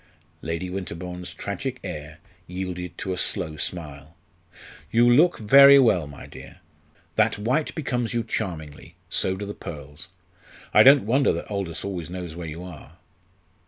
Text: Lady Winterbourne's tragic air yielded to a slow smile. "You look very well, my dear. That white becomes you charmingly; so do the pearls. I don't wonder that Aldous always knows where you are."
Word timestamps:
Lady 0.41 0.67
Winterbourne's 0.67 1.31
tragic 1.31 1.79
air 1.83 2.17
yielded 2.47 2.97
to 2.97 3.13
a 3.13 3.19
slow 3.19 3.55
smile. 3.55 4.15
"You 4.89 5.07
look 5.07 5.37
very 5.37 5.77
well, 5.77 6.07
my 6.07 6.25
dear. 6.25 6.59
That 7.17 7.37
white 7.37 7.75
becomes 7.75 8.11
you 8.11 8.23
charmingly; 8.23 8.95
so 9.11 9.35
do 9.35 9.45
the 9.45 9.53
pearls. 9.53 10.09
I 10.73 10.81
don't 10.81 11.03
wonder 11.05 11.31
that 11.33 11.51
Aldous 11.51 11.85
always 11.85 12.09
knows 12.09 12.35
where 12.35 12.47
you 12.47 12.63
are." 12.63 12.97